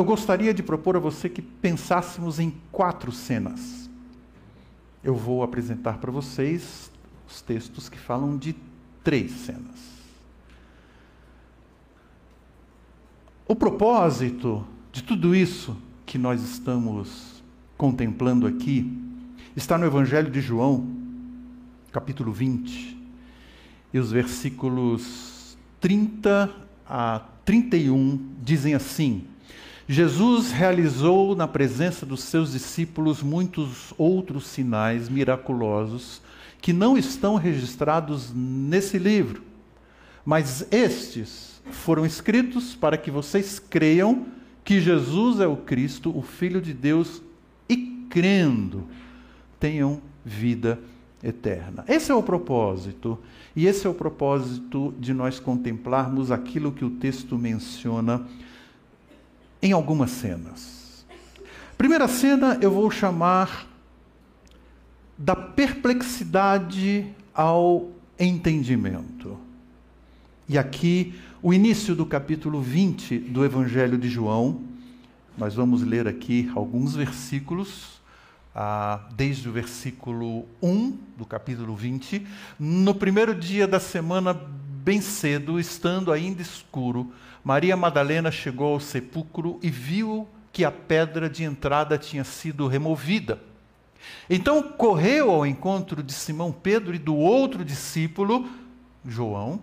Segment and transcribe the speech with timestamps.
[0.00, 3.90] eu gostaria de propor a você que pensássemos em quatro cenas.
[5.04, 6.90] Eu vou apresentar para vocês
[7.28, 8.56] os textos que falam de
[9.04, 9.90] três cenas.
[13.46, 15.76] O propósito de tudo isso
[16.06, 17.44] que nós estamos
[17.76, 18.90] contemplando aqui
[19.54, 20.96] está no Evangelho de João,
[21.92, 22.96] capítulo 20,
[23.92, 26.50] e os versículos 30
[26.86, 29.26] a 31 dizem assim:
[29.92, 36.22] Jesus realizou na presença dos seus discípulos muitos outros sinais miraculosos
[36.60, 39.42] que não estão registrados nesse livro,
[40.24, 44.26] mas estes foram escritos para que vocês creiam
[44.62, 47.20] que Jesus é o Cristo, o Filho de Deus,
[47.68, 48.86] e crendo,
[49.58, 50.78] tenham vida
[51.20, 51.84] eterna.
[51.88, 53.18] Esse é o propósito,
[53.56, 58.24] e esse é o propósito de nós contemplarmos aquilo que o texto menciona
[59.62, 61.04] em algumas cenas.
[61.76, 63.66] Primeira cena eu vou chamar
[65.16, 69.38] da perplexidade ao entendimento.
[70.48, 74.62] E aqui, o início do capítulo 20 do Evangelho de João,
[75.38, 78.00] nós vamos ler aqui alguns versículos,
[78.54, 82.26] ah, desde o versículo 1 do capítulo 20.
[82.58, 89.58] No primeiro dia da semana, bem cedo, estando ainda escuro, Maria Madalena chegou ao sepulcro
[89.62, 93.40] e viu que a pedra de entrada tinha sido removida.
[94.28, 98.48] Então correu ao encontro de Simão Pedro e do outro discípulo,
[99.04, 99.60] João,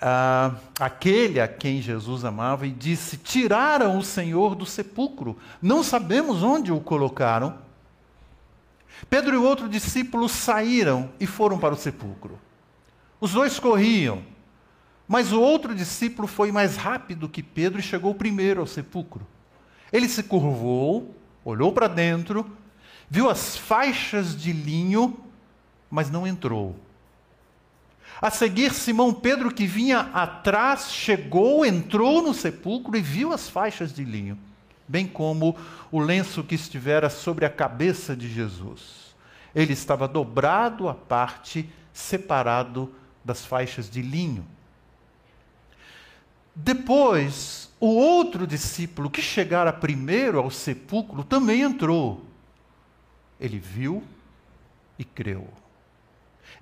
[0.00, 6.42] ah, aquele a quem Jesus amava, e disse: Tiraram o Senhor do sepulcro, não sabemos
[6.42, 7.58] onde o colocaram.
[9.08, 12.38] Pedro e o outro discípulo saíram e foram para o sepulcro.
[13.20, 14.22] Os dois corriam,
[15.06, 19.26] mas o outro discípulo foi mais rápido que Pedro e chegou primeiro ao sepulcro.
[19.92, 22.50] Ele se curvou, olhou para dentro,
[23.08, 25.16] viu as faixas de linho,
[25.90, 26.74] mas não entrou.
[28.20, 33.92] A seguir, Simão Pedro, que vinha atrás, chegou, entrou no sepulcro e viu as faixas
[33.92, 34.38] de linho,
[34.88, 35.56] bem como
[35.92, 39.14] o lenço que estivera sobre a cabeça de Jesus.
[39.54, 42.92] Ele estava dobrado à parte, separado
[43.24, 44.46] das faixas de linho.
[46.54, 52.24] Depois, o outro discípulo que chegara primeiro ao sepulcro também entrou.
[53.40, 54.02] Ele viu
[54.98, 55.48] e creu.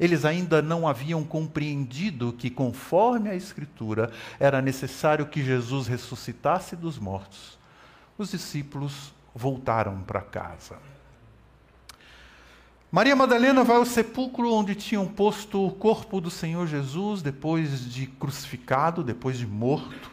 [0.01, 4.11] Eles ainda não haviam compreendido que, conforme a Escritura,
[4.41, 7.59] era necessário que Jesus ressuscitasse dos mortos.
[8.17, 10.79] Os discípulos voltaram para casa.
[12.95, 18.07] Maria Madalena vai ao sepulcro onde tinham posto o corpo do Senhor Jesus depois de
[18.07, 20.11] crucificado, depois de morto.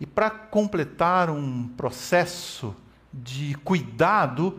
[0.00, 2.74] E para completar um processo
[3.12, 4.58] de cuidado,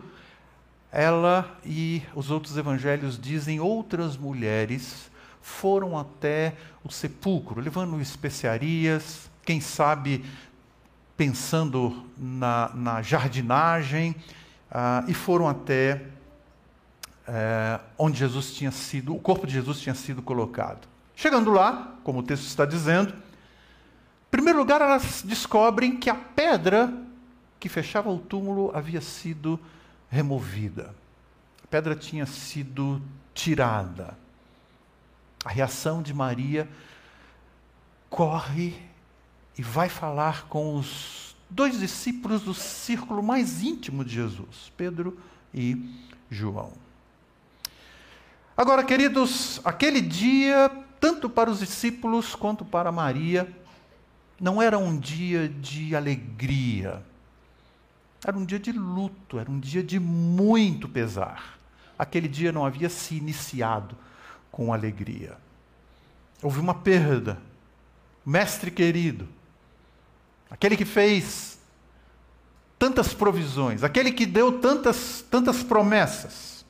[0.92, 5.10] ela e os outros evangelhos dizem outras mulheres
[5.40, 6.54] foram até
[6.84, 10.24] o sepulcro, levando especiarias, quem sabe
[11.16, 14.14] pensando na, na jardinagem,
[14.70, 16.06] uh, e foram até
[17.26, 20.88] é, onde Jesus tinha sido, o corpo de Jesus tinha sido colocado.
[21.14, 26.92] Chegando lá, como o texto está dizendo, em primeiro lugar elas descobrem que a pedra
[27.60, 29.58] que fechava o túmulo havia sido
[30.08, 30.94] removida.
[31.62, 33.00] A pedra tinha sido
[33.32, 34.18] tirada.
[35.44, 36.68] A reação de Maria
[38.10, 38.74] corre
[39.56, 45.18] e vai falar com os dois discípulos do círculo mais íntimo de Jesus, Pedro
[45.52, 45.88] e
[46.30, 46.72] João.
[48.62, 53.52] Agora, queridos, aquele dia, tanto para os discípulos quanto para Maria,
[54.40, 57.02] não era um dia de alegria.
[58.24, 61.58] Era um dia de luto, era um dia de muito pesar.
[61.98, 63.96] Aquele dia não havia se iniciado
[64.52, 65.36] com alegria.
[66.40, 67.42] Houve uma perda.
[68.24, 69.28] Mestre querido,
[70.48, 71.58] aquele que fez
[72.78, 76.61] tantas provisões, aquele que deu tantas, tantas promessas,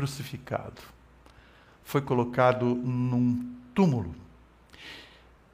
[0.00, 0.80] crucificado.
[1.84, 4.14] Foi colocado num túmulo.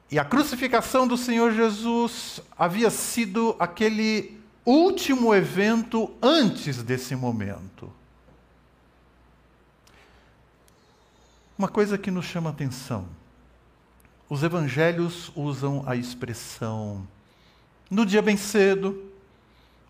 [0.09, 7.91] E a crucificação do Senhor Jesus havia sido aquele último evento antes desse momento.
[11.57, 13.05] Uma coisa que nos chama atenção:
[14.29, 17.05] os evangelhos usam a expressão
[17.89, 19.11] no dia bem cedo,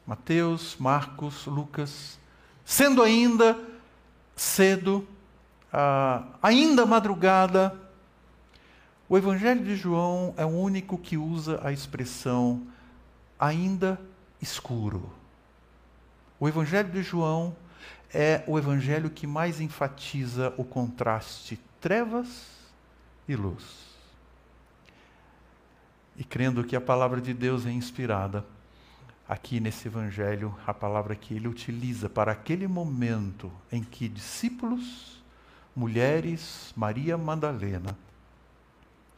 [0.06, 2.18] Mateus, Marcos, Lucas,
[2.66, 3.77] sendo ainda
[4.38, 5.06] cedo,
[6.42, 7.78] ainda madrugada.
[9.10, 12.66] O Evangelho de João é o único que usa a expressão
[13.38, 14.00] ainda
[14.42, 15.12] escuro.
[16.40, 17.56] O Evangelho de João
[18.14, 22.48] é o evangelho que mais enfatiza o contraste trevas
[23.28, 23.64] e luz.
[26.16, 28.46] E crendo que a palavra de Deus é inspirada,
[29.28, 35.22] aqui nesse evangelho, a palavra que ele utiliza para aquele momento em que discípulos,
[35.76, 37.98] mulheres, Maria Madalena,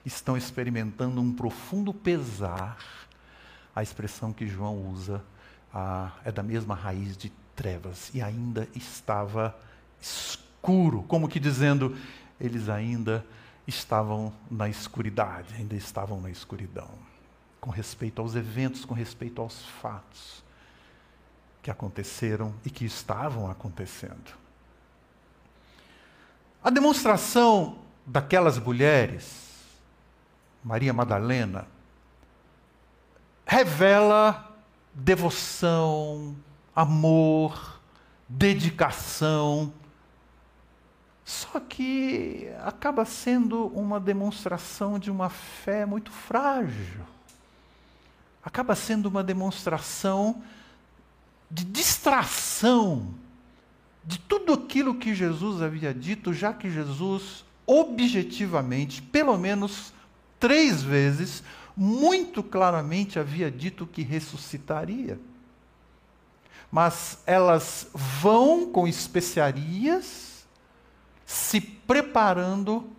[0.06, 2.78] estão experimentando um profundo pesar,
[3.76, 5.24] a expressão que João usa
[5.74, 9.56] ah, é da mesma raiz de trevas e ainda estava
[10.02, 11.96] escuro, como que dizendo,
[12.40, 13.26] eles ainda
[13.68, 16.90] estavam na escuridade, ainda estavam na escuridão,
[17.60, 20.44] com respeito aos eventos, com respeito aos fatos
[21.62, 24.38] que aconteceram e que estavam acontecendo.
[26.64, 29.64] A demonstração daquelas mulheres,
[30.64, 31.68] Maria Madalena,
[33.46, 34.56] revela
[34.94, 36.36] devoção,
[36.76, 37.80] amor,
[38.28, 39.74] dedicação.
[41.24, 47.06] Só que acaba sendo uma demonstração de uma fé muito frágil.
[48.44, 50.42] Acaba sendo uma demonstração
[51.50, 53.14] de distração
[54.04, 59.94] de tudo aquilo que Jesus havia dito, já que Jesus, objetivamente, pelo menos
[60.40, 61.44] três vezes,
[61.76, 65.20] muito claramente havia dito que ressuscitaria
[66.72, 70.48] mas elas vão com especiarias
[71.26, 72.90] se preparando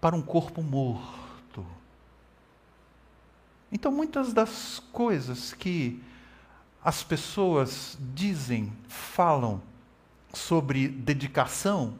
[0.00, 1.19] para um corpo morto.
[3.72, 6.02] Então, muitas das coisas que
[6.84, 9.62] as pessoas dizem, falam
[10.32, 11.94] sobre dedicação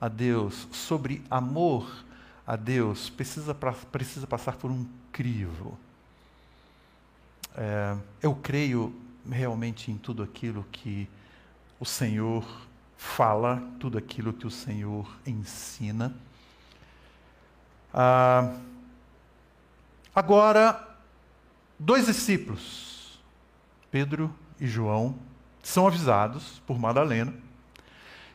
[0.00, 2.04] a Deus, sobre amor
[2.46, 5.78] a Deus, precisa, precisa passar por um crivo.
[7.56, 8.94] É, eu creio
[9.28, 11.08] realmente em tudo aquilo que
[11.80, 12.44] o Senhor
[12.96, 16.14] fala, tudo aquilo que o Senhor ensina.
[17.92, 18.56] Ah,
[20.14, 20.87] agora,
[21.78, 23.20] dois discípulos,
[23.90, 25.16] Pedro e João,
[25.62, 27.32] são avisados por Madalena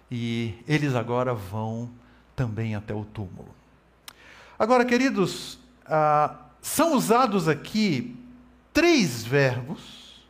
[0.09, 1.89] e eles agora vão
[2.35, 3.53] também até o túmulo.
[4.57, 8.15] Agora, queridos, ah, são usados aqui
[8.71, 10.23] três verbos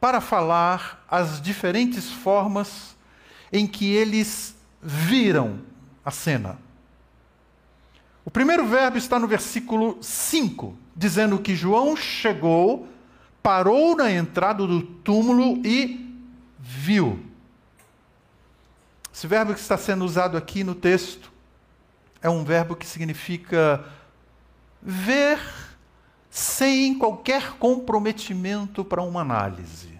[0.00, 2.96] para falar as diferentes formas
[3.52, 5.60] em que eles viram
[6.04, 6.58] a cena.
[8.24, 12.86] O primeiro verbo está no versículo 5, dizendo que João chegou,
[13.42, 16.14] parou na entrada do túmulo e
[16.58, 17.18] viu.
[19.12, 21.30] Esse verbo que está sendo usado aqui no texto
[22.22, 23.84] é um verbo que significa
[24.82, 25.38] ver
[26.30, 29.98] sem qualquer comprometimento para uma análise.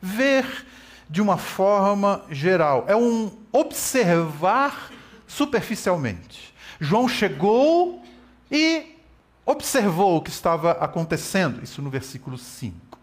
[0.00, 0.66] Ver
[1.08, 2.84] de uma forma geral.
[2.86, 4.90] É um observar
[5.26, 6.54] superficialmente.
[6.80, 8.02] João chegou
[8.50, 8.96] e
[9.44, 11.62] observou o que estava acontecendo.
[11.62, 12.98] Isso no versículo 5.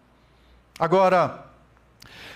[0.77, 1.45] Agora,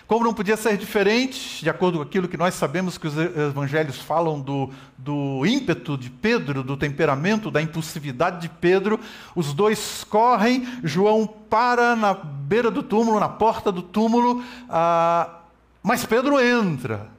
[0.07, 3.99] como não podia ser diferente, de acordo com aquilo que nós sabemos que os evangelhos
[3.99, 8.97] falam do, do ímpeto de Pedro, do temperamento, da impulsividade de Pedro,
[9.35, 15.41] os dois correm, João para na beira do túmulo, na porta do túmulo, ah,
[15.83, 17.09] mas Pedro entra,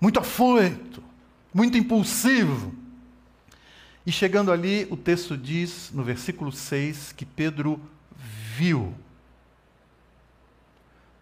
[0.00, 1.02] muito afoito,
[1.52, 2.72] muito impulsivo.
[4.08, 7.78] E chegando ali, o texto diz, no versículo 6, que Pedro
[8.56, 8.94] viu.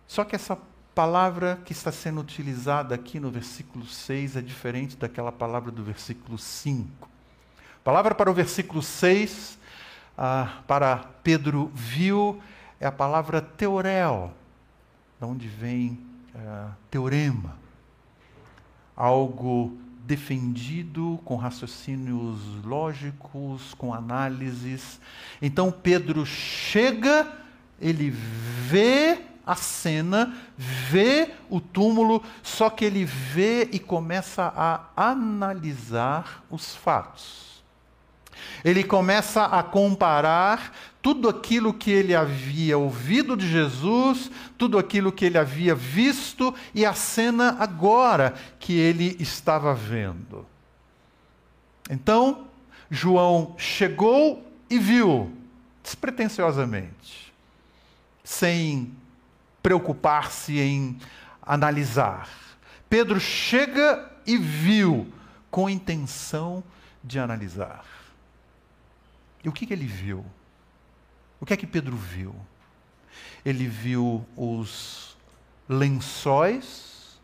[0.06, 0.56] Só que essa
[0.94, 6.38] palavra que está sendo utilizada aqui no versículo 6 é diferente daquela palavra do versículo
[6.38, 7.08] 5.
[7.80, 9.58] A palavra para o versículo 6,
[10.16, 12.40] ah, para Pedro viu,
[12.78, 14.32] é a palavra teorel,
[15.18, 15.98] de onde vem
[16.36, 17.58] ah, teorema.
[18.94, 19.76] Algo
[20.06, 25.00] defendido com raciocínios lógicos, com análises.
[25.42, 27.30] Então Pedro chega,
[27.80, 36.44] ele vê a cena, vê o túmulo, só que ele vê e começa a analisar
[36.50, 37.62] os fatos.
[38.64, 40.72] Ele começa a comparar
[41.06, 46.84] tudo aquilo que ele havia ouvido de Jesus, tudo aquilo que ele havia visto e
[46.84, 50.44] a cena agora que ele estava vendo.
[51.88, 52.48] Então,
[52.90, 55.32] João chegou e viu,
[55.80, 57.32] despretensiosamente,
[58.24, 58.92] sem
[59.62, 60.98] preocupar-se em
[61.40, 62.28] analisar.
[62.90, 65.06] Pedro chega e viu
[65.52, 66.64] com intenção
[67.04, 67.84] de analisar.
[69.44, 70.26] E o que, que ele viu?
[71.40, 72.34] O que é que Pedro viu?
[73.44, 75.16] Ele viu os
[75.68, 77.20] lençóis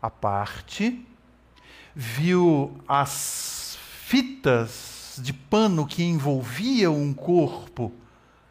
[0.00, 1.06] à parte,
[1.94, 7.92] viu as fitas de pano que envolviam um corpo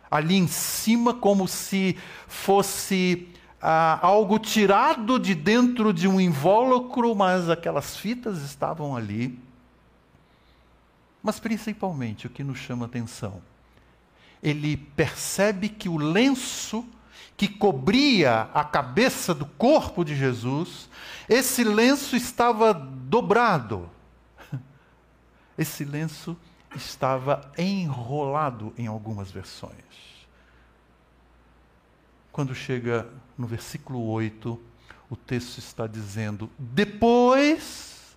[0.10, 3.30] ali em cima, como se fosse
[3.62, 9.40] ah, algo tirado de dentro de um invólucro, mas aquelas fitas estavam ali.
[11.24, 13.42] Mas principalmente o que nos chama atenção,
[14.42, 16.86] ele percebe que o lenço
[17.38, 20.88] que cobria a cabeça do corpo de Jesus,
[21.28, 23.90] esse lenço estava dobrado.
[25.58, 26.38] Esse lenço
[26.76, 29.74] estava enrolado em algumas versões.
[32.32, 34.60] Quando chega no versículo 8,
[35.10, 38.16] o texto está dizendo: Depois,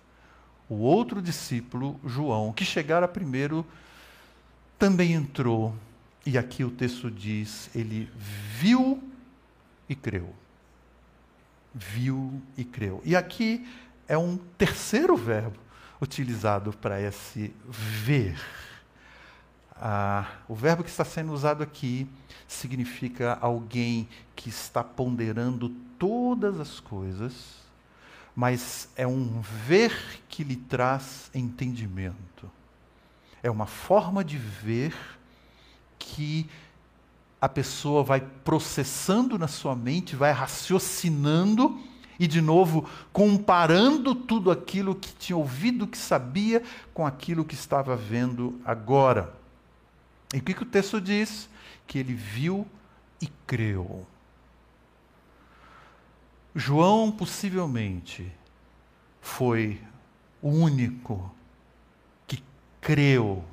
[0.69, 3.65] o outro discípulo, João, que chegara primeiro,
[4.79, 5.75] também entrou.
[6.25, 9.01] E aqui o texto diz: ele viu
[9.87, 10.33] e creu.
[11.73, 13.01] Viu e creu.
[13.05, 13.67] E aqui
[14.07, 15.59] é um terceiro verbo
[16.01, 18.39] utilizado para esse ver.
[19.75, 22.07] Ah, o verbo que está sendo usado aqui
[22.47, 27.33] significa alguém que está ponderando todas as coisas,
[28.35, 29.93] mas é um ver
[30.29, 32.49] que lhe traz entendimento.
[33.43, 34.95] É uma forma de ver
[36.05, 36.47] que
[37.41, 41.79] a pessoa vai processando na sua mente, vai raciocinando
[42.19, 47.95] e, de novo, comparando tudo aquilo que tinha ouvido, que sabia, com aquilo que estava
[47.95, 49.33] vendo agora.
[50.33, 51.49] E o que, que o texto diz?
[51.87, 52.67] Que ele viu
[53.19, 54.05] e creu.
[56.53, 58.31] João possivelmente
[59.19, 59.81] foi
[60.41, 61.33] o único
[62.25, 62.41] que
[62.79, 63.43] creu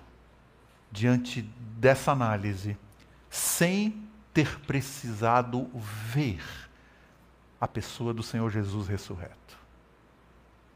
[0.92, 1.42] diante
[1.78, 2.76] dessa análise,
[3.30, 6.42] sem ter precisado ver
[7.60, 9.58] a pessoa do Senhor Jesus ressurreto.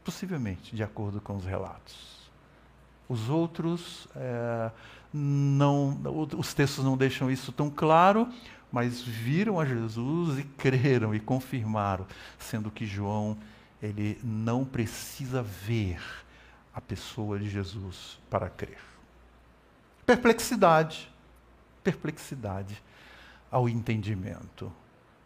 [0.03, 2.17] Possivelmente, de acordo com os relatos.
[3.07, 4.71] Os outros, é,
[5.13, 5.97] não,
[6.37, 8.27] os textos não deixam isso tão claro,
[8.71, 12.05] mas viram a Jesus e creram e confirmaram,
[12.37, 13.37] sendo que João
[13.81, 16.01] ele não precisa ver
[16.73, 18.96] a pessoa de Jesus para crer.
[20.07, 21.11] Perplexidade,
[21.83, 22.81] perplexidade
[23.51, 24.71] ao entendimento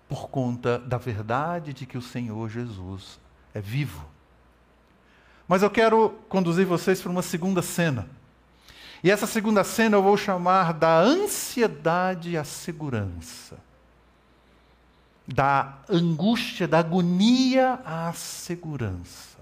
[0.10, 3.20] por conta da verdade de que o Senhor Jesus
[3.54, 4.04] é vivo.
[5.48, 8.10] Mas eu quero conduzir vocês para uma segunda cena.
[9.04, 13.60] E essa segunda cena eu vou chamar da ansiedade à segurança.
[15.28, 19.38] Da angústia, da agonia à segurança.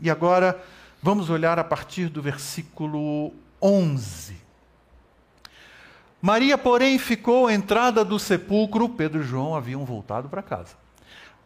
[0.00, 0.58] E agora
[1.02, 4.36] vamos olhar a partir do versículo 11.
[6.20, 8.88] Maria, porém, ficou à entrada do sepulcro.
[8.88, 10.76] Pedro e João haviam voltado para casa.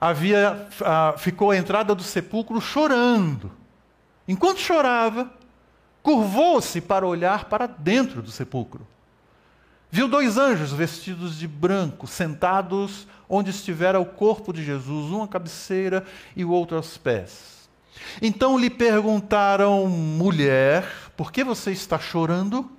[0.01, 3.51] Havia, uh, ficou à entrada do sepulcro chorando.
[4.29, 5.31] Enquanto chorava,
[6.03, 8.87] curvou-se para olhar para dentro do sepulcro.
[9.91, 15.29] Viu dois anjos vestidos de branco, sentados onde estivera o corpo de Jesus, um à
[15.29, 16.05] cabeceira
[16.37, 17.69] e o outro aos pés.
[18.21, 20.85] Então lhe perguntaram, mulher,
[21.17, 22.71] por que você está chorando?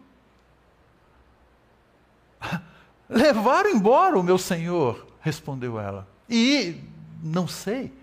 [3.09, 6.07] Levaram embora o meu senhor, respondeu ela.
[6.29, 6.81] E
[7.23, 7.93] não sei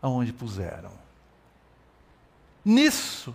[0.00, 0.92] aonde puseram.
[2.64, 3.34] Nisso,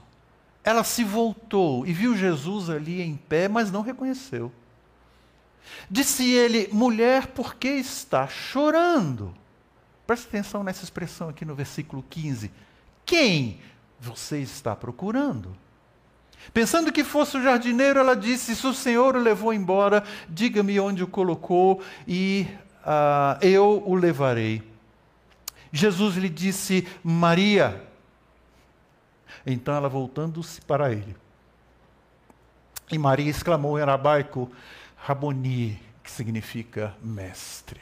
[0.64, 4.52] ela se voltou e viu Jesus ali em pé, mas não reconheceu.
[5.90, 9.36] Disse ele: Mulher, por que está chorando?
[10.08, 12.52] Preste atenção nessa expressão aqui no versículo 15.
[13.06, 13.60] Quem
[14.00, 15.56] você está procurando?
[16.54, 21.04] Pensando que fosse o jardineiro, ela disse: Se o Senhor o levou embora, diga-me onde
[21.04, 22.48] o colocou e
[22.82, 24.64] uh, eu o levarei.
[25.72, 27.84] Jesus lhe disse: Maria.
[29.46, 31.16] Então ela voltando-se para ele.
[32.92, 34.52] E Maria exclamou em arabaico:
[34.98, 37.80] Raboni, que significa mestre.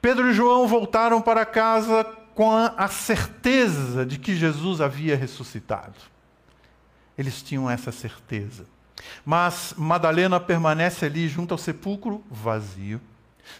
[0.00, 5.96] Pedro e João voltaram para casa com a certeza de que Jesus havia ressuscitado.
[7.18, 8.64] Eles tinham essa certeza.
[9.24, 13.00] Mas Madalena permanece ali junto ao sepulcro vazio,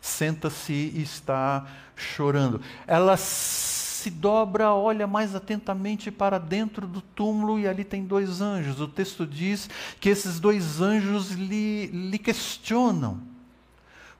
[0.00, 2.60] senta-se e está chorando.
[2.86, 8.80] Ela se dobra, olha mais atentamente para dentro do túmulo e ali tem dois anjos.
[8.80, 9.68] O texto diz
[10.00, 13.20] que esses dois anjos lhe, lhe questionam.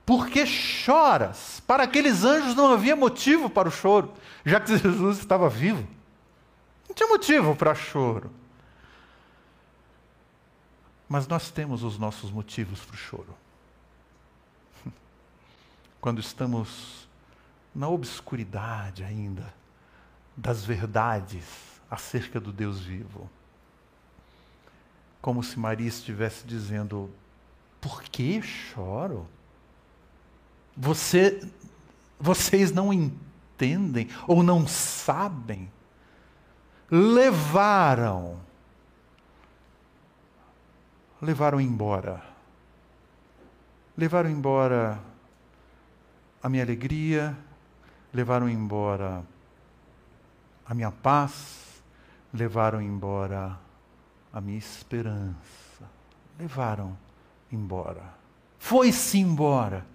[0.05, 1.61] Por que choras?
[1.65, 4.11] Para aqueles anjos não havia motivo para o choro,
[4.43, 5.87] já que Jesus estava vivo.
[6.87, 8.31] Não tinha motivo para choro.
[11.09, 13.35] Mas nós temos os nossos motivos para o choro.
[15.99, 17.09] quando estamos
[17.73, 19.53] na obscuridade ainda
[20.35, 21.45] das verdades
[21.89, 23.29] acerca do Deus vivo.
[25.21, 27.09] Como se Maria estivesse dizendo:
[27.81, 29.27] Por que choro?
[30.75, 31.45] Você,
[32.17, 35.69] vocês não entendem ou não sabem?
[36.89, 38.39] Levaram,
[41.21, 42.23] levaram embora,
[43.97, 44.99] levaram embora
[46.41, 47.37] a minha alegria,
[48.13, 49.23] levaram embora
[50.65, 51.81] a minha paz,
[52.33, 53.59] levaram embora
[54.31, 55.83] a minha esperança,
[56.39, 56.97] levaram
[57.51, 58.03] embora.
[58.57, 59.85] Foi-se embora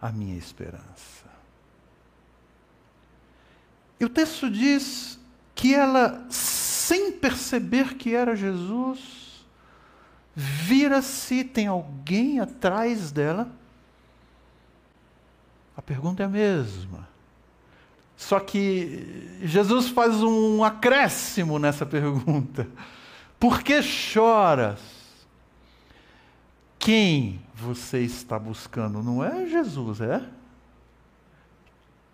[0.00, 1.22] a minha esperança.
[4.00, 5.18] E o texto diz
[5.54, 9.21] que ela, sem perceber que era Jesus,
[10.34, 13.50] vira-se, tem alguém atrás dela.
[15.76, 17.08] A pergunta é a mesma.
[18.16, 22.68] Só que Jesus faz um acréscimo nessa pergunta.
[23.38, 24.80] Por que choras?
[26.78, 29.02] Quem você está buscando?
[29.02, 30.22] Não é Jesus, é?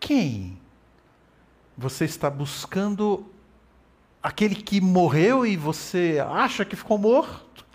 [0.01, 0.59] Quem?
[1.77, 3.27] Você está buscando
[4.23, 7.67] aquele que morreu e você acha que ficou morto?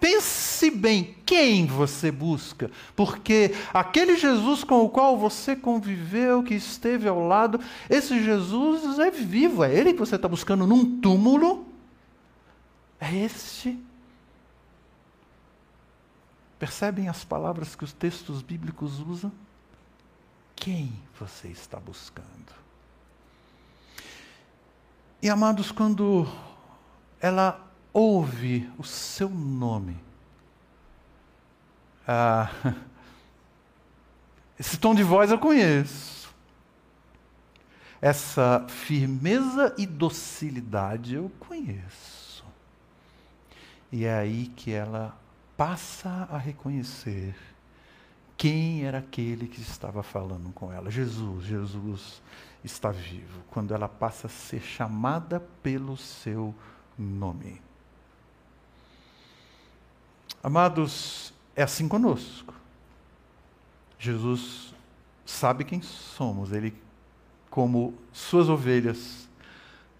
[0.00, 7.08] Pense bem quem você busca, porque aquele Jesus com o qual você conviveu, que esteve
[7.08, 7.58] ao lado,
[7.90, 11.66] esse Jesus é vivo, é ele que você está buscando num túmulo.
[13.00, 13.76] É este.
[16.58, 19.32] Percebem as palavras que os textos bíblicos usam?
[20.54, 22.52] Quem você está buscando?
[25.20, 26.26] E amados, quando
[27.20, 27.67] ela
[27.98, 29.96] ouve o seu nome.
[32.06, 32.48] Ah,
[34.58, 36.32] esse tom de voz eu conheço.
[38.00, 42.44] Essa firmeza e docilidade eu conheço.
[43.90, 45.18] E é aí que ela
[45.56, 47.34] passa a reconhecer
[48.36, 50.88] quem era aquele que estava falando com ela.
[50.88, 52.22] Jesus, Jesus
[52.62, 53.42] está vivo.
[53.50, 56.54] Quando ela passa a ser chamada pelo seu
[56.96, 57.60] nome.
[60.42, 62.54] Amados, é assim conosco.
[63.98, 64.72] Jesus
[65.26, 66.74] sabe quem somos, ele,
[67.50, 69.28] como suas ovelhas,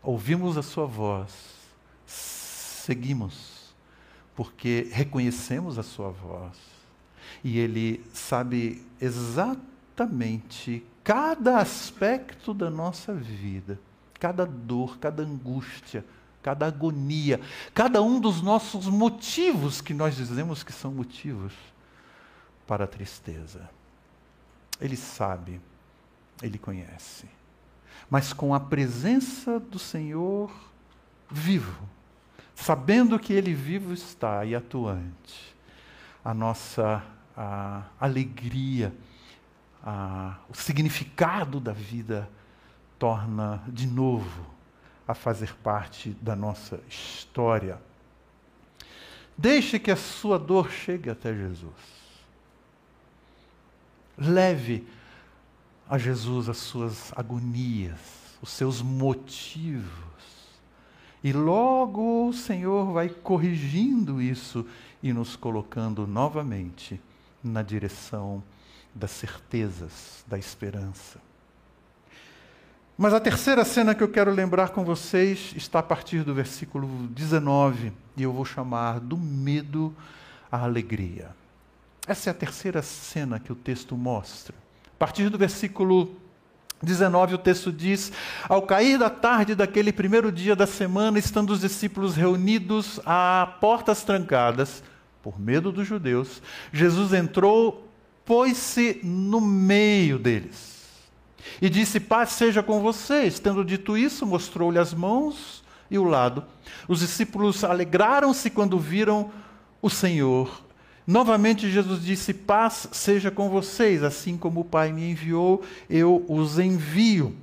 [0.03, 1.33] ouvimos a sua voz,
[2.07, 3.75] seguimos,
[4.37, 6.57] porque reconhecemos a sua voz.
[7.43, 13.79] E ele sabe exatamente cada aspecto da nossa vida,
[14.21, 16.05] cada dor, cada angústia,
[16.49, 17.43] cada agonia,
[17.75, 21.53] cada um dos nossos motivos que nós dizemos que são motivos
[22.67, 23.69] para a tristeza.
[24.81, 25.61] Ele sabe,
[26.43, 27.27] ele conhece.
[28.09, 30.51] Mas com a presença do Senhor
[31.31, 31.87] vivo,
[32.55, 35.55] sabendo que ele vivo está e atuante,
[36.25, 37.05] a nossa
[37.37, 38.95] a alegria,
[39.85, 42.27] a, o significado da vida
[42.99, 44.58] torna de novo
[45.09, 47.81] a fazer parte da nossa história.
[49.37, 51.73] Deixe que a sua dor chegue até Jesus.
[54.19, 54.87] Leve
[55.89, 59.89] a Jesus as suas agonias, os seus motivos.
[61.25, 64.67] E logo o Senhor vai corrigindo isso
[65.03, 67.01] e nos colocando novamente
[67.43, 68.43] na direção
[68.95, 71.28] das certezas, da esperança.
[73.01, 76.89] Mas a terceira cena que eu quero lembrar com vocês está a partir do versículo
[77.11, 79.95] 19, e eu vou chamar do medo
[80.51, 81.29] à alegria.
[82.09, 84.53] Essa é a terceira cena que o texto mostra.
[84.89, 86.17] A partir do versículo
[86.83, 88.11] 19, o texto diz:
[88.49, 94.03] Ao cair da tarde daquele primeiro dia da semana, estando os discípulos reunidos a portas
[94.03, 94.83] trancadas,
[95.23, 97.89] por medo dos judeus, Jesus entrou,
[98.25, 100.78] pôs-se no meio deles
[101.61, 103.39] e disse: Paz seja com vocês.
[103.39, 106.45] Tendo dito isso, mostrou-lhe as mãos e o lado.
[106.87, 109.31] Os discípulos alegraram-se quando viram
[109.81, 110.63] o Senhor.
[111.07, 116.59] Novamente Jesus disse: Paz seja com vocês, assim como o Pai me enviou, eu os
[116.59, 117.35] envio.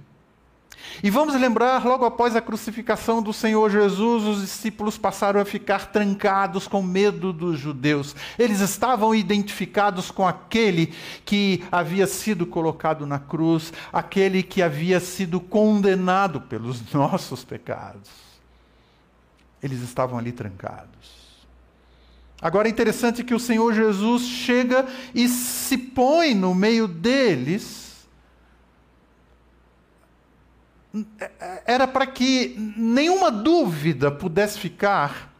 [1.03, 5.91] E vamos lembrar, logo após a crucificação do Senhor Jesus, os discípulos passaram a ficar
[5.91, 8.15] trancados com medo dos judeus.
[8.39, 10.93] Eles estavam identificados com aquele
[11.23, 18.09] que havia sido colocado na cruz, aquele que havia sido condenado pelos nossos pecados.
[19.61, 21.25] Eles estavam ali trancados.
[22.41, 27.84] Agora é interessante que o Senhor Jesus chega e se põe no meio deles.
[31.65, 35.33] Era para que nenhuma dúvida pudesse ficar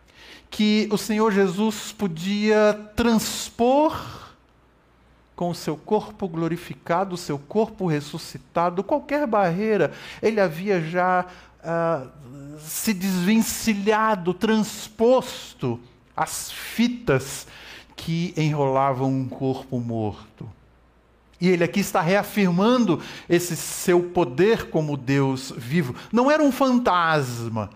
[0.49, 4.25] que o Senhor Jesus podia transpor
[5.35, 9.91] com o seu corpo glorificado, o seu corpo ressuscitado, qualquer barreira,
[10.21, 11.25] ele havia já
[11.59, 15.79] uh, se desvencilhado, transposto
[16.15, 17.47] as fitas
[17.95, 20.49] que enrolavam um corpo morto.
[21.39, 25.95] E ele aqui está reafirmando esse seu poder como Deus vivo.
[26.11, 27.69] Não era um fantasma,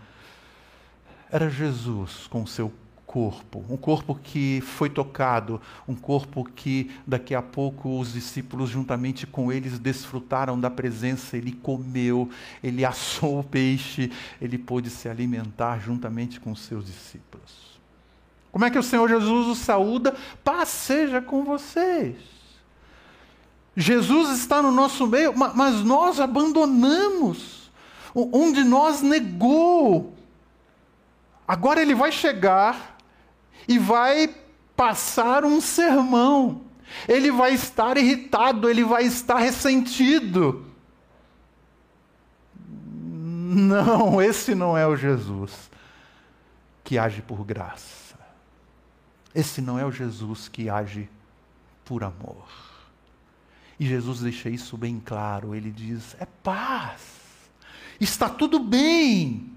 [1.30, 2.72] era Jesus com seu
[3.06, 9.26] corpo, um corpo que foi tocado, um corpo que daqui a pouco os discípulos, juntamente
[9.26, 11.36] com eles, desfrutaram da presença.
[11.36, 12.30] Ele comeu,
[12.64, 17.80] ele assou o peixe, ele pôde se alimentar juntamente com seus discípulos.
[18.52, 20.16] Como é que o Senhor Jesus os saúda?
[20.44, 22.39] Paz seja com vocês.
[23.80, 27.72] Jesus está no nosso meio, mas nós abandonamos.
[28.14, 30.18] Um de nós negou.
[31.48, 32.98] Agora ele vai chegar
[33.66, 34.36] e vai
[34.76, 36.60] passar um sermão.
[37.08, 40.66] Ele vai estar irritado, ele vai estar ressentido.
[42.62, 45.72] Não, esse não é o Jesus
[46.84, 48.20] que age por graça.
[49.34, 51.10] Esse não é o Jesus que age
[51.86, 52.69] por amor.
[53.80, 55.56] E Jesus deixa isso bem claro.
[55.56, 57.02] Ele diz: é paz,
[58.00, 59.50] está tudo bem,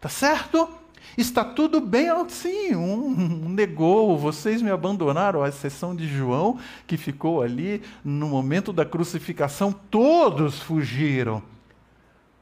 [0.00, 0.68] tá certo?
[1.16, 7.42] Está tudo bem, sim, um, negou, vocês me abandonaram, a exceção de João, que ficou
[7.42, 11.42] ali no momento da crucificação, todos fugiram.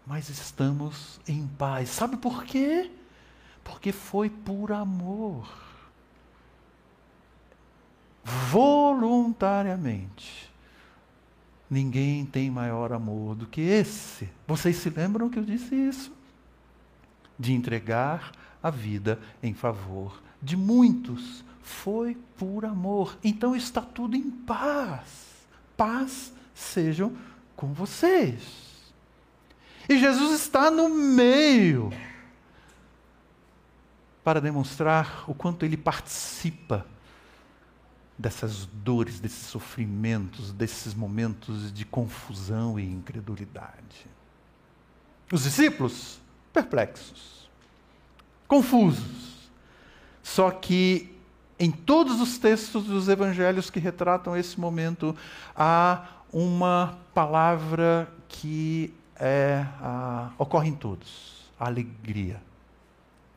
[0.06, 1.88] Mas estamos em paz.
[1.88, 2.90] Sabe por quê?
[3.64, 5.48] Porque foi por amor.
[8.24, 10.48] Voluntariamente.
[11.70, 14.28] Ninguém tem maior amor do que esse.
[14.46, 16.12] Vocês se lembram que eu disse isso?
[17.38, 21.44] De entregar a vida em favor de muitos.
[21.62, 23.18] Foi por amor.
[23.22, 25.46] Então está tudo em paz.
[25.76, 27.14] Paz sejam
[27.54, 28.68] com vocês.
[29.88, 31.90] E Jesus está no meio
[34.22, 36.86] para demonstrar o quanto ele participa
[38.18, 44.06] dessas dores, desses sofrimentos, desses momentos de confusão e incredulidade.
[45.32, 46.18] Os discípulos,
[46.52, 47.38] perplexos
[48.48, 49.50] confusos.
[50.22, 51.14] Só que
[51.58, 55.14] em todos os textos dos evangelhos que retratam esse momento,
[55.54, 59.64] há uma palavra que é,
[60.38, 62.40] ocorre em todos: a alegria.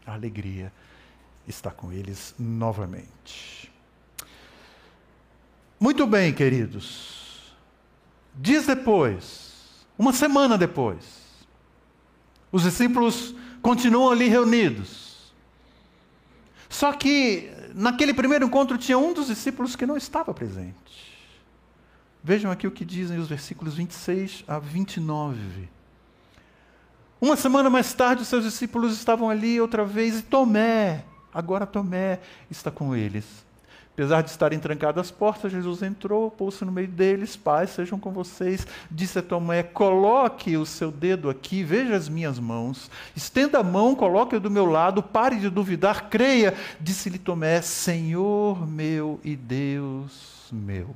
[0.06, 0.72] A alegria
[1.48, 3.71] está com eles novamente.
[5.82, 7.56] Muito bem, queridos.
[8.36, 11.04] Dias depois, uma semana depois,
[12.52, 15.34] os discípulos continuam ali reunidos.
[16.70, 20.76] Só que naquele primeiro encontro tinha um dos discípulos que não estava presente.
[22.24, 25.68] Vejam aqui o que dizem os versículos 26 a 29.
[27.20, 32.20] Uma semana mais tarde, os seus discípulos estavam ali outra vez e Tomé, agora Tomé,
[32.52, 33.50] está com eles.
[33.94, 38.12] Apesar de estarem trancadas as portas, Jesus entrou, pôs-se no meio deles, paz sejam com
[38.12, 38.66] vocês.
[38.90, 42.90] Disse a Tomé: Coloque o seu dedo aqui, veja as minhas mãos.
[43.16, 46.56] Estenda a mão, coloque-o do meu lado, pare de duvidar, creia.
[46.80, 50.96] Disse-lhe Tomé: Senhor meu e Deus meu.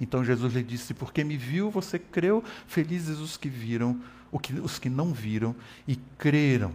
[0.00, 4.00] Então Jesus lhe disse: Porque me viu, você creu, felizes os que viram,
[4.62, 5.54] os que não viram
[5.86, 6.72] e creram.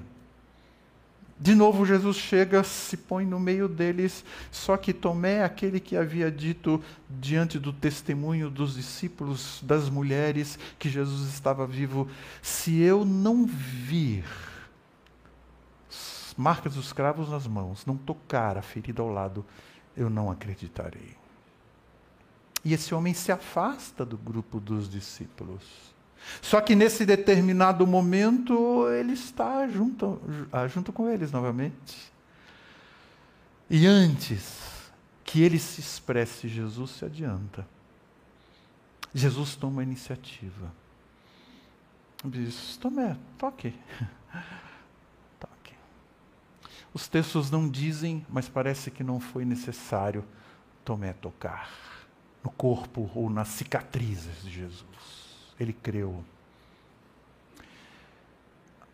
[1.42, 6.30] De novo, Jesus chega, se põe no meio deles, só que Tomé, aquele que havia
[6.30, 12.08] dito diante do testemunho dos discípulos, das mulheres, que Jesus estava vivo:
[12.44, 14.24] se eu não vir
[16.38, 19.44] marcas dos cravos nas mãos, não tocar a ferida ao lado,
[19.98, 21.18] eu não acreditarei.
[22.64, 25.92] E esse homem se afasta do grupo dos discípulos.
[26.42, 32.12] Só que nesse determinado momento ele está junto, ah, junto com eles novamente.
[33.70, 34.92] E antes
[35.24, 37.66] que ele se expresse, Jesus se adianta.
[39.14, 40.72] Jesus toma a iniciativa.
[42.24, 43.74] Diz: Tomé, toque.
[45.40, 45.74] toque.
[46.94, 50.24] Os textos não dizem, mas parece que não foi necessário
[50.84, 51.70] Tomé tocar
[52.44, 55.21] no corpo ou nas cicatrizes de Jesus
[55.60, 56.24] ele creu.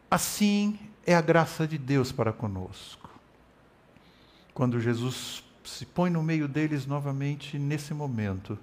[0.10, 3.10] Assim é a graça de Deus para conosco.
[4.54, 8.58] quando Jesus se põe no meio deles novamente, nesse momento,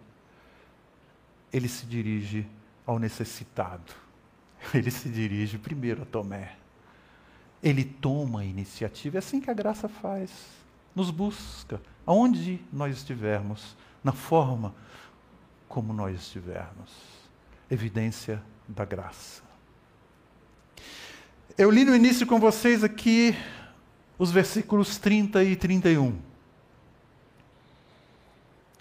[1.53, 2.47] ele se dirige
[2.87, 3.93] ao necessitado.
[4.73, 6.57] Ele se dirige primeiro a Tomé.
[7.63, 9.17] Ele toma a iniciativa.
[9.17, 10.31] É assim que a graça faz.
[10.95, 14.75] Nos busca, aonde nós estivermos, na forma
[15.69, 16.91] como nós estivermos.
[17.71, 19.43] Evidência da graça.
[21.57, 23.35] Eu li no início com vocês aqui
[24.19, 26.19] os versículos 30 e 31.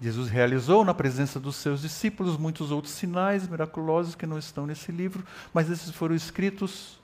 [0.00, 4.92] Jesus realizou na presença dos seus discípulos muitos outros sinais miraculosos que não estão nesse
[4.92, 7.00] livro, mas esses foram escritos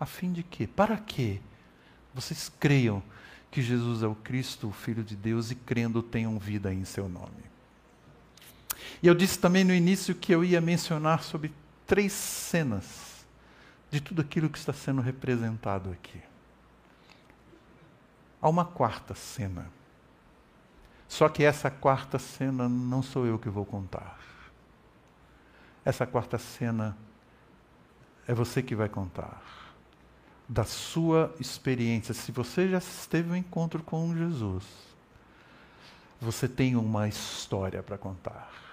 [0.00, 0.66] a fim de quê?
[0.66, 1.40] Para quê?
[2.14, 3.02] Vocês creiam
[3.50, 7.08] que Jesus é o Cristo, o Filho de Deus, e crendo tenham vida em seu
[7.08, 7.49] nome.
[9.02, 11.52] E eu disse também no início que eu ia mencionar sobre
[11.86, 13.24] três cenas
[13.90, 16.20] de tudo aquilo que está sendo representado aqui.
[18.40, 19.66] Há uma quarta cena.
[21.08, 24.18] Só que essa quarta cena não sou eu que vou contar.
[25.84, 26.96] Essa quarta cena
[28.26, 29.42] é você que vai contar.
[30.48, 32.14] Da sua experiência.
[32.14, 34.64] Se você já esteve no encontro com Jesus,
[36.20, 38.69] você tem uma história para contar.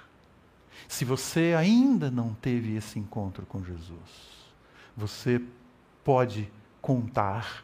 [0.88, 4.48] Se você ainda não teve esse encontro com Jesus,
[4.96, 5.42] você
[6.04, 6.50] pode
[6.82, 7.64] contar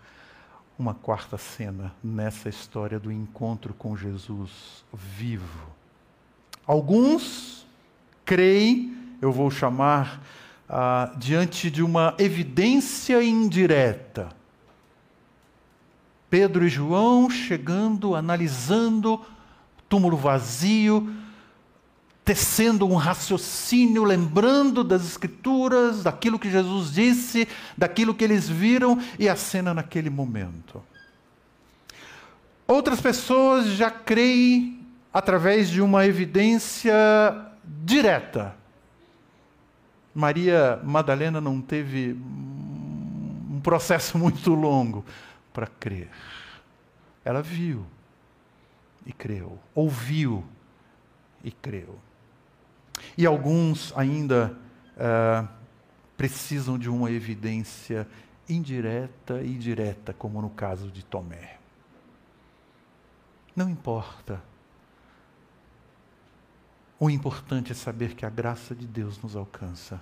[0.78, 5.68] uma quarta cena nessa história do encontro com Jesus vivo.
[6.66, 7.66] Alguns
[8.26, 10.22] creem, eu vou chamar,
[10.68, 14.30] ah, diante de uma evidência indireta.
[16.30, 19.22] Pedro e João chegando, analisando,
[19.88, 21.14] túmulo vazio,
[22.26, 29.28] tecendo um raciocínio, lembrando das Escrituras, daquilo que Jesus disse, daquilo que eles viram e
[29.28, 30.82] a cena naquele momento.
[32.66, 34.80] Outras pessoas já creem
[35.14, 36.94] através de uma evidência
[37.64, 38.56] direta.
[40.16, 45.04] Maria Madalena não teve um processo muito longo
[45.52, 46.10] para crer.
[47.26, 47.86] Ela viu
[49.06, 50.44] e creu, ouviu
[51.44, 52.00] e creu.
[53.18, 54.58] E alguns ainda
[54.98, 55.48] uh,
[56.18, 58.08] precisam de uma evidência
[58.48, 61.58] indireta e direta, como no caso de Tomé.
[63.56, 64.42] Não importa.
[67.00, 70.02] O importante é saber que a graça de Deus nos alcança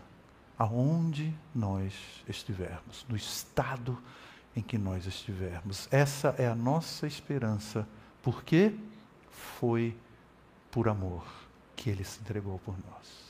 [0.58, 1.94] aonde nós
[2.28, 3.98] estivermos, no estado
[4.56, 5.88] em que nós estivermos.
[5.92, 7.88] Essa é a nossa esperança,
[8.22, 8.76] porque
[9.32, 9.98] foi
[10.70, 11.41] por amor
[11.82, 13.21] que ele se entregou por nós.